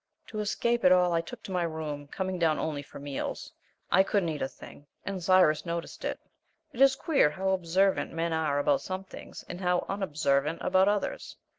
[0.29, 3.51] To escape it all I took to my room, coming down only for meals.
[3.91, 6.19] I couldn't eat a thing, and Cyrus noticed it
[6.73, 11.37] it is queer how observant men are about some things and how unobservant about others.